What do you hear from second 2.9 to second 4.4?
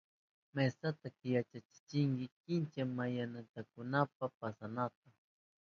mayanmaatipanankunapa